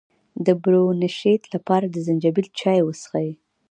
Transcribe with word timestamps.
د 0.45 0.47
برونشیت 0.63 1.43
لپاره 1.53 1.85
د 1.89 1.95
زنجبیل 2.07 2.47
چای 2.59 2.79
وڅښئ 2.83 3.29